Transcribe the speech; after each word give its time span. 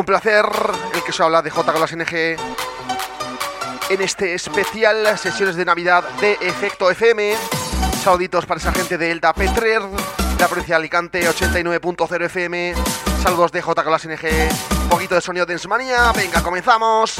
un 0.00 0.06
placer 0.06 0.46
el 0.94 1.02
que 1.02 1.12
se 1.12 1.22
habla 1.22 1.42
de 1.42 1.50
J 1.50 1.72
con 1.72 1.80
las 1.80 1.94
NG 1.94 2.36
en 3.90 4.00
este 4.00 4.32
especial 4.32 5.18
sesiones 5.18 5.56
de 5.56 5.64
Navidad 5.66 6.02
de 6.20 6.38
Efecto 6.40 6.90
FM. 6.90 7.36
Saluditos 8.02 8.46
para 8.46 8.58
esa 8.58 8.72
gente 8.72 8.96
de 8.96 9.10
Elda 9.10 9.34
Petrer, 9.34 9.82
de 9.82 10.38
la 10.38 10.48
provincia 10.48 10.76
de 10.76 10.78
Alicante, 10.78 11.28
89.0 11.28 12.24
FM. 12.24 12.74
Saludos 13.22 13.52
de 13.52 13.60
J 13.60 13.82
con 13.82 13.92
las 13.92 14.06
NG. 14.06 14.48
Un 14.84 14.88
poquito 14.88 15.14
de 15.16 15.20
sonido 15.20 15.44
de 15.44 15.52
Ensmania. 15.52 16.12
Venga, 16.12 16.42
comenzamos. 16.42 17.16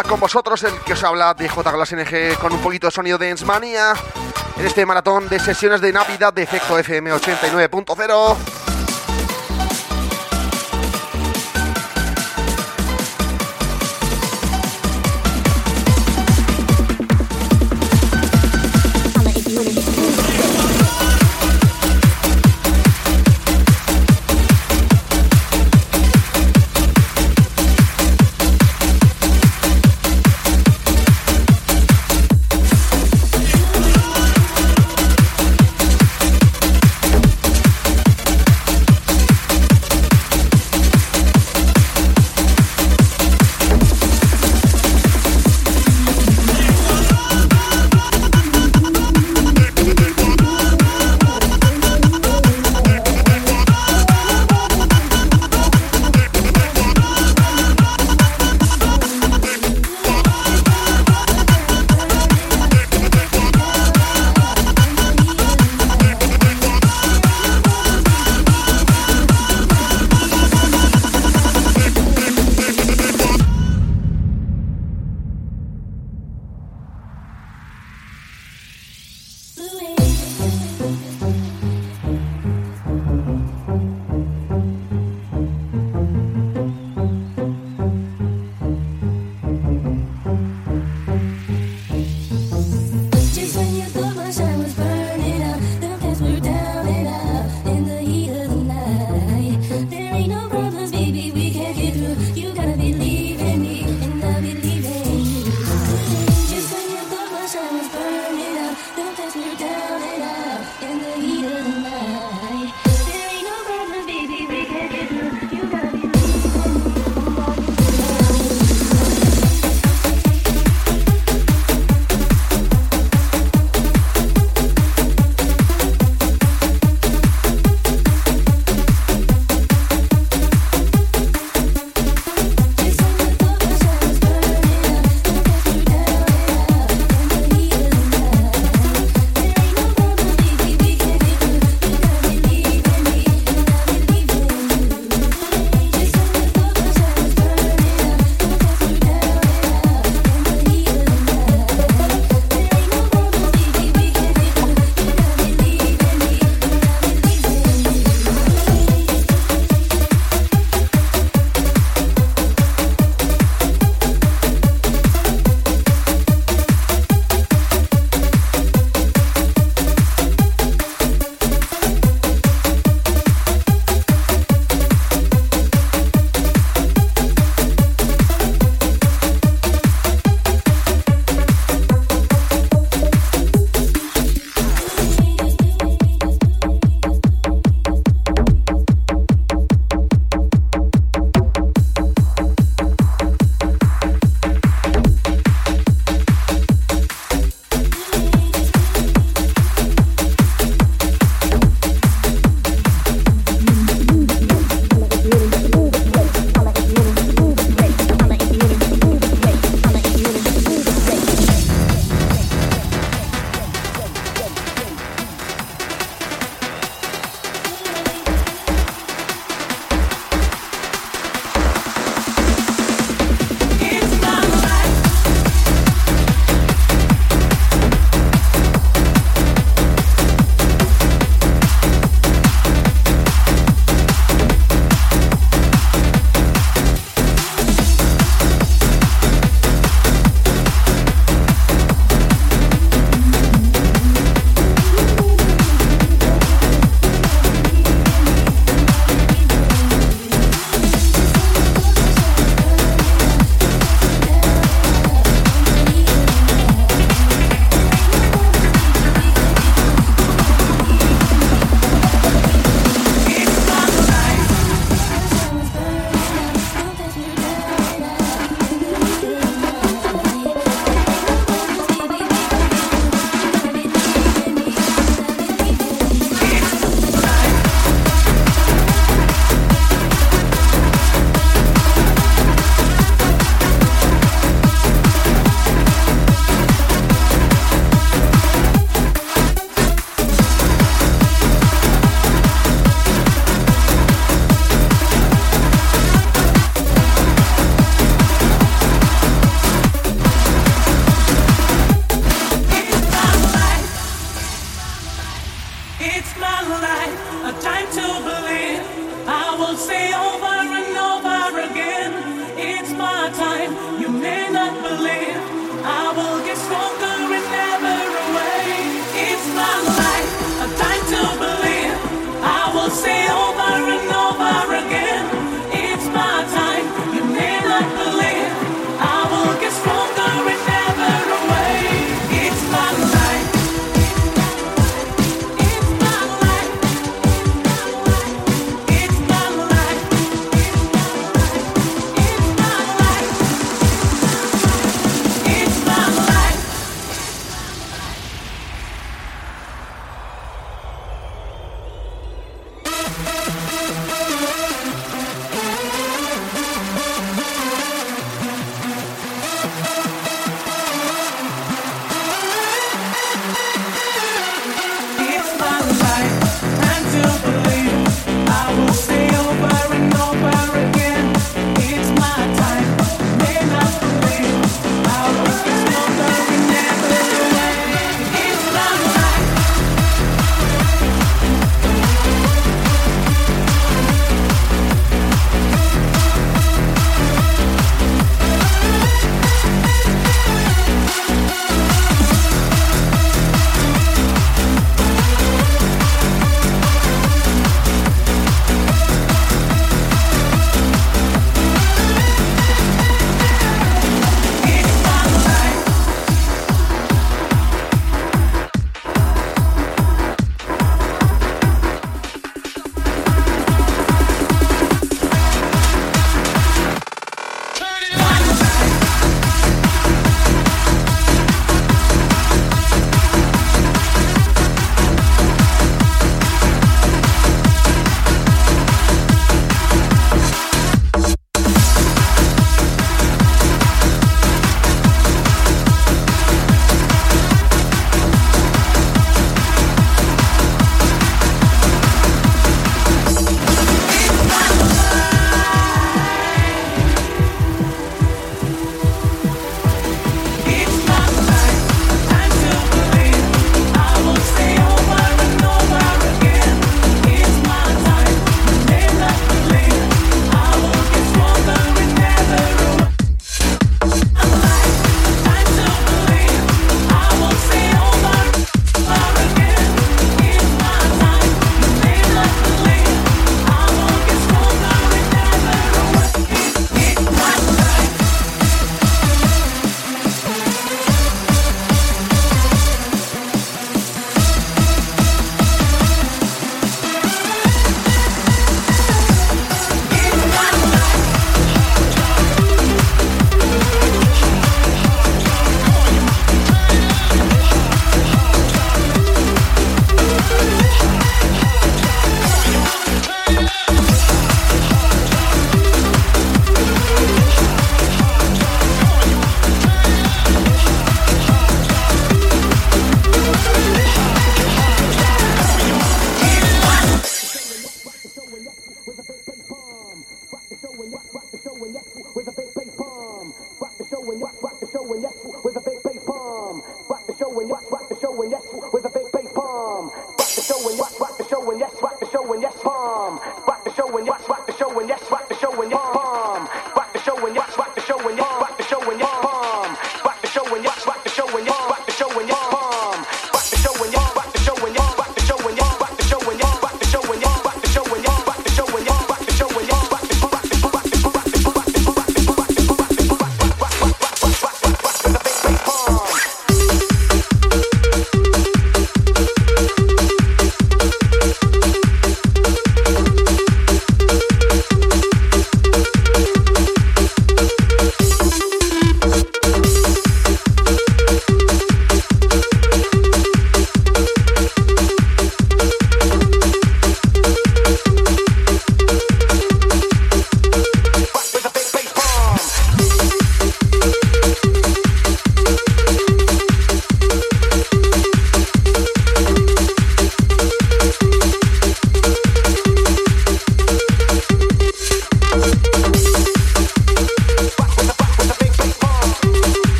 Con 0.00 0.18
vosotros 0.18 0.62
el 0.64 0.72
que 0.80 0.94
os 0.94 1.04
habla 1.04 1.34
de 1.34 1.46
J 1.46 1.70
NG 1.70 2.38
con 2.38 2.50
un 2.52 2.60
poquito 2.62 2.86
de 2.86 2.90
sonido 2.90 3.18
de 3.18 3.28
Ensmania 3.28 3.92
en 4.56 4.64
este 4.64 4.86
maratón 4.86 5.28
de 5.28 5.38
sesiones 5.38 5.82
de 5.82 5.92
Navidad 5.92 6.32
de 6.32 6.44
Efecto 6.44 6.78
FM 6.78 7.12
89.0. 7.12 8.51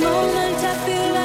moment 0.00 0.64
I 0.64 0.74
feel 0.86 1.12
like 1.12 1.17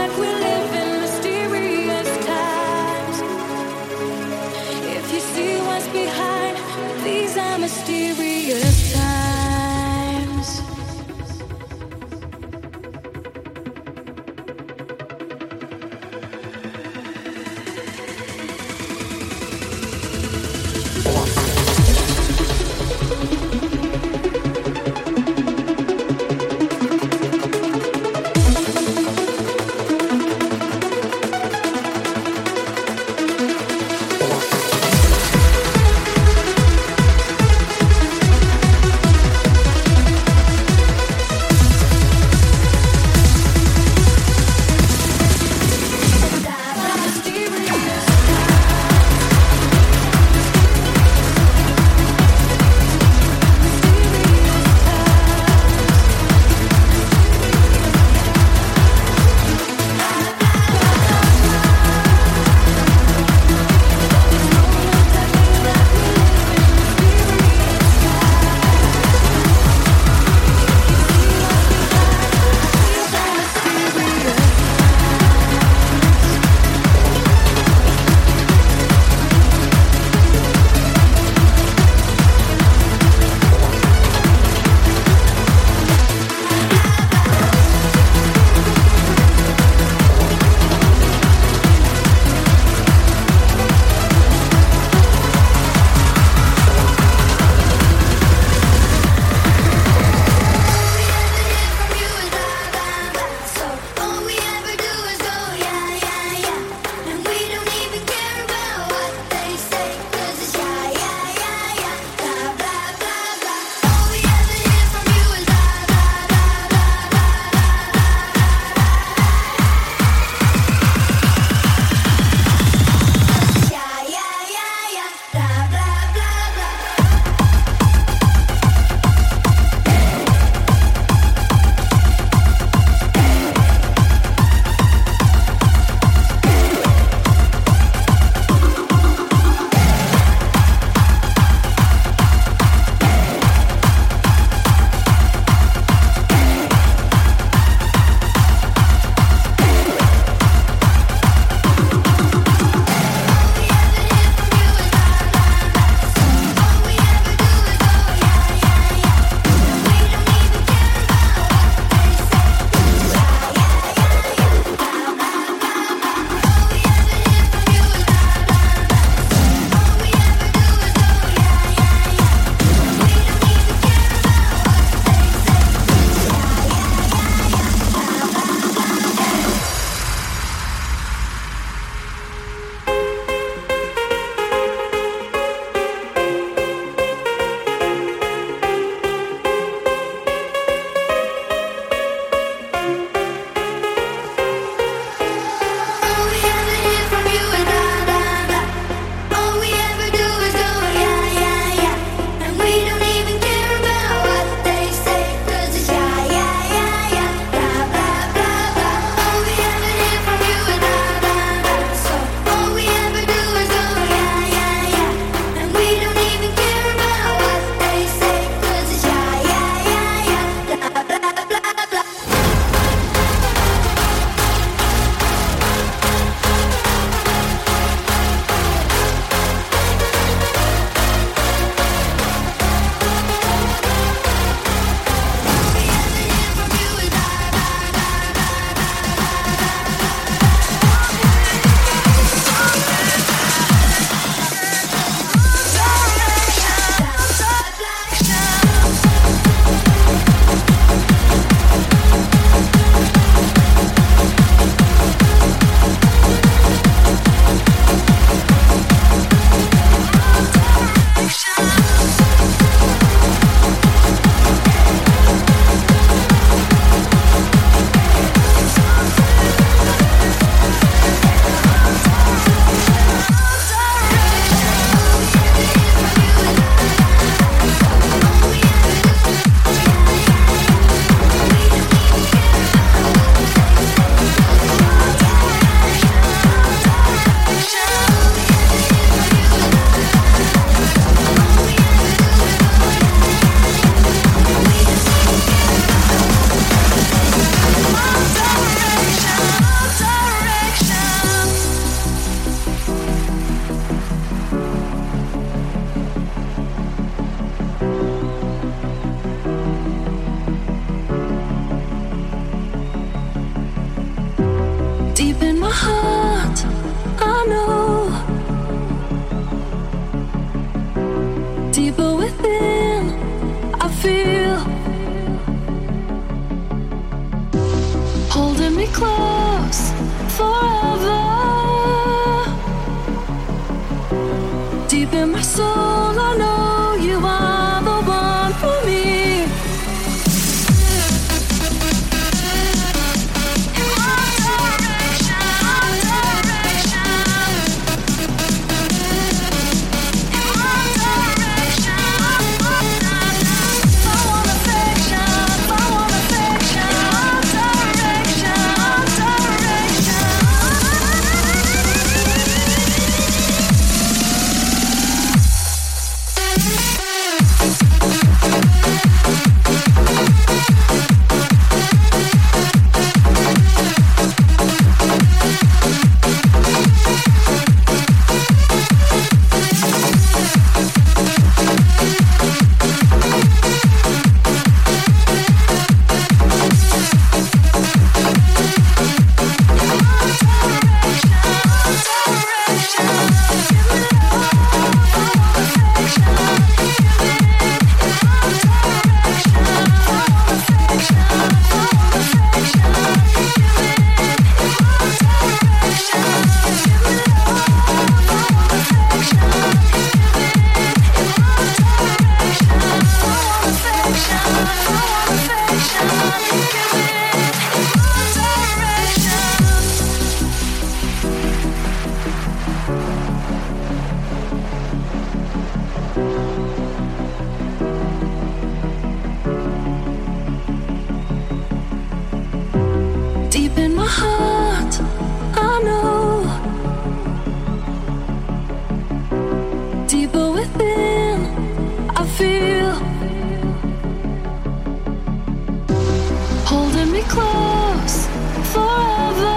me 447.13 447.21
close 447.21 448.25
forever. 448.73 449.52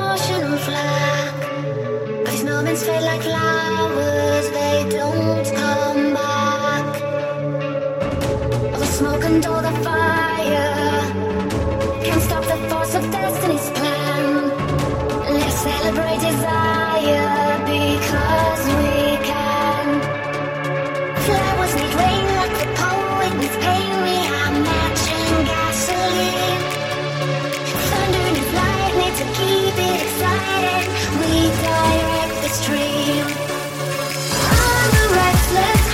emotional 0.00 0.56
flag. 0.66 1.34
These 2.26 2.44
moments 2.44 2.82
fade 2.86 3.02
like 3.02 3.22
flowers, 3.22 4.46
they 4.58 4.76
don't 4.98 5.48
come 5.62 6.14
back. 6.14 6.88
All 8.72 8.80
the 8.84 8.90
smoke 8.98 9.24
and 9.24 9.44
all 9.46 9.62
the 9.68 9.76
fire 9.86 10.72
can't 12.04 12.22
stop 12.28 12.44
the 12.52 12.58
force 12.70 12.94
of 12.94 13.04
destiny's 13.10 13.68
plan. 13.78 14.32
Let's 15.34 15.58
celebrate 15.68 16.20
desire 16.28 17.58
because 17.72 18.62
we 18.78 19.26
can. 19.26 19.49
excited, 29.94 30.86
we 31.20 31.50
direct 31.62 32.34
the 32.42 32.48
stream. 32.48 33.26
I'm 34.50 34.92
a 34.94 35.14
restless. 35.14 35.89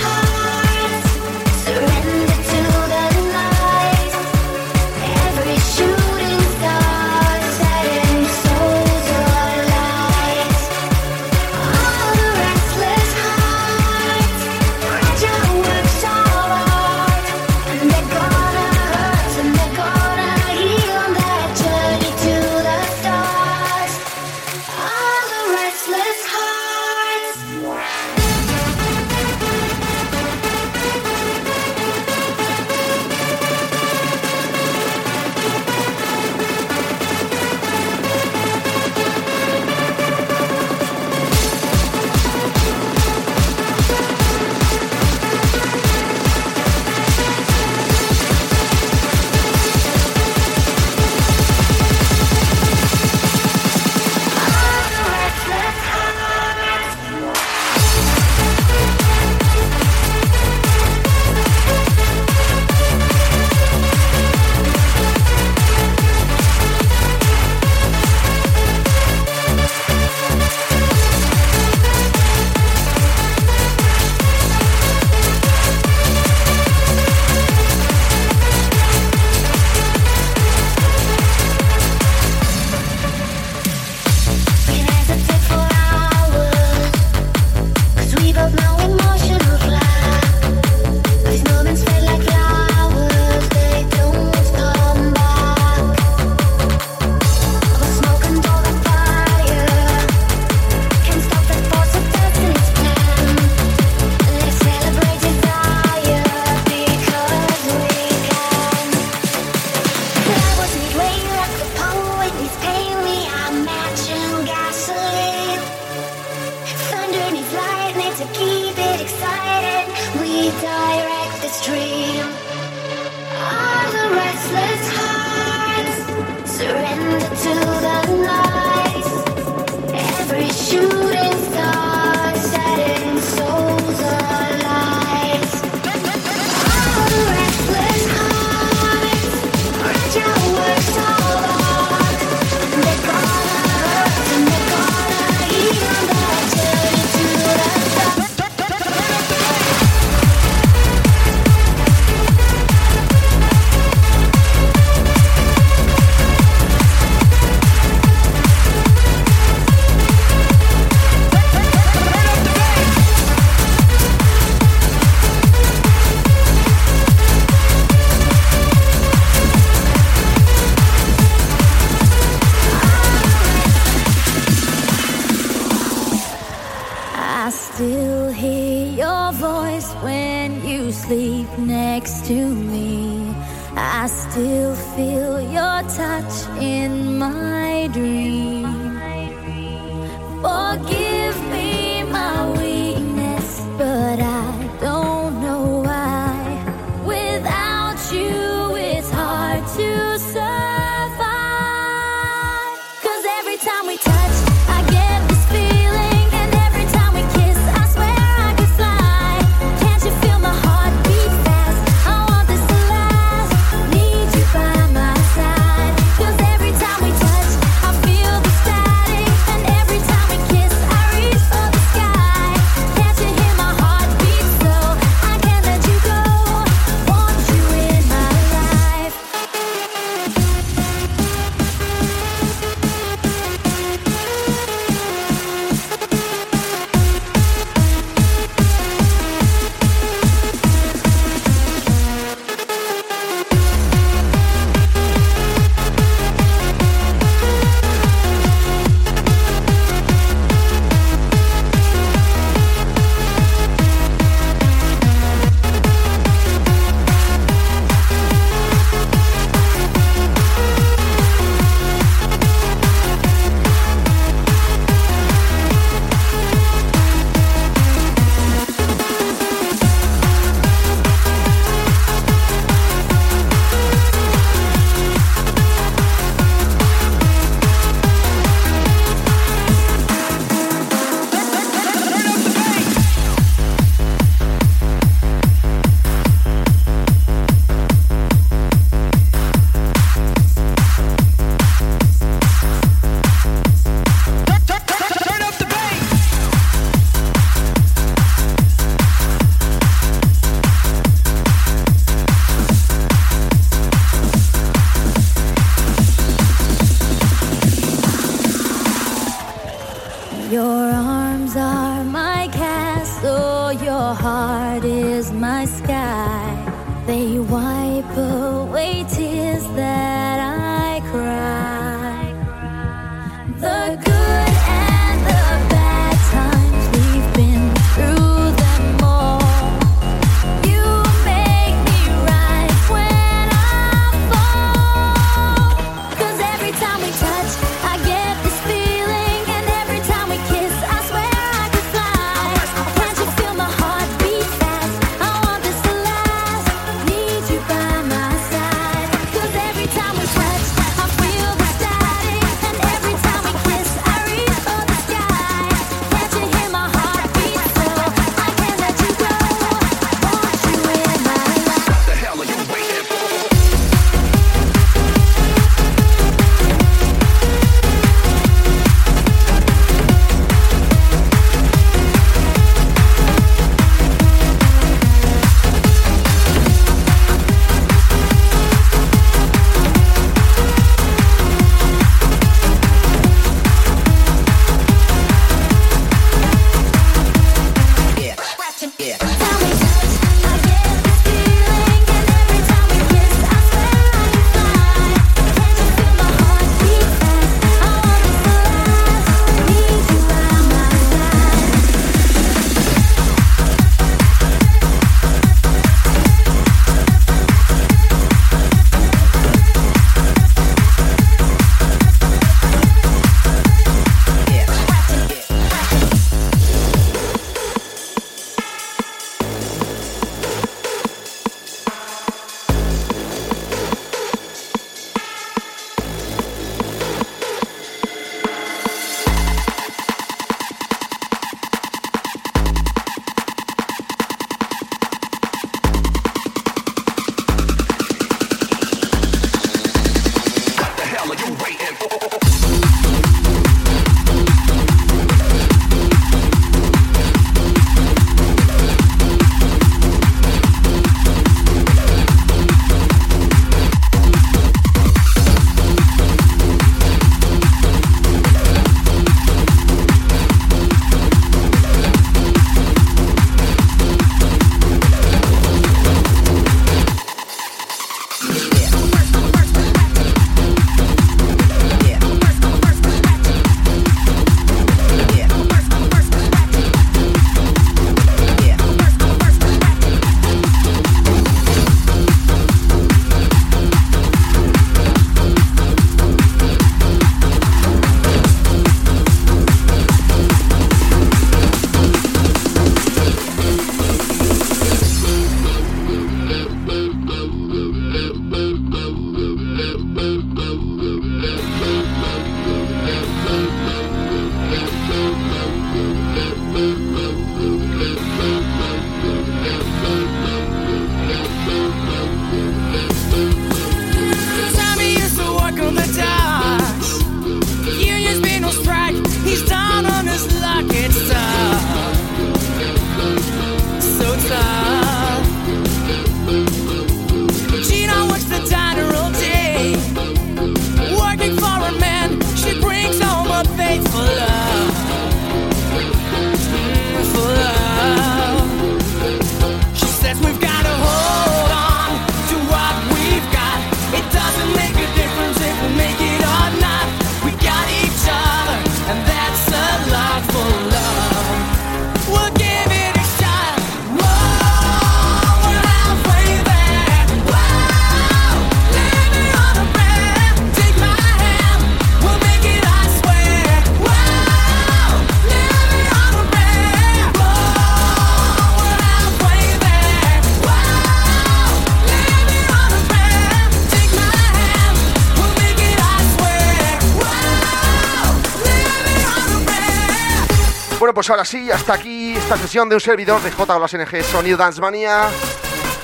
Ahora 581.29 581.45
sí, 581.45 581.69
hasta 581.71 581.93
aquí 581.93 582.35
esta 582.35 582.57
sesión 582.57 582.87
de 582.89 582.95
un 582.95 583.01
servidor 583.01 583.41
de 583.41 583.51
J 583.51 583.79
NG 583.79 584.23
Sonido 584.23 584.57
Dance 584.57 584.79
Mania 584.79 585.27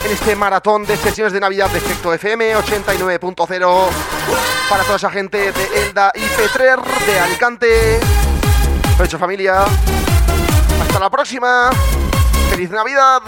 en 0.03 0.11
este 0.11 0.35
maratón 0.35 0.85
de 0.85 0.97
sesiones 0.97 1.31
de 1.31 1.39
Navidad 1.39 1.69
de 1.69 1.77
Efecto 1.77 2.13
FM 2.13 2.55
89.0 2.57 3.87
para 4.69 4.83
toda 4.83 4.97
esa 4.97 5.09
gente 5.09 5.51
de 5.51 5.83
Elda 5.87 6.11
y 6.15 6.21
Petrer 6.35 6.79
de 7.05 7.19
Alicante. 7.19 7.99
Lo 8.97 9.05
hecho 9.05 9.17
familia. 9.17 9.63
Hasta 10.81 10.99
la 10.99 11.09
próxima. 11.09 11.69
Feliz 12.49 12.69
Navidad. 12.71 13.21